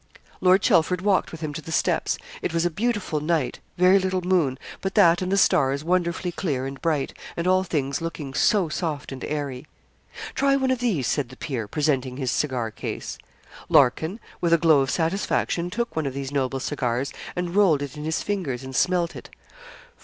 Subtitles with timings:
[0.41, 2.17] Lord Chelford walked with him to the steps.
[2.41, 6.65] It was a beautiful night very little moon, but that and the stars wonderfully clear
[6.65, 9.67] and bright, and all things looking so soft and airy.
[10.33, 13.19] 'Try one of these,' said the peer, presenting his cigar case.
[13.69, 17.95] Larkin, with a glow of satisfaction, took one of these noble cigars, and rolled it
[17.95, 19.29] in his fingers, and smelt it.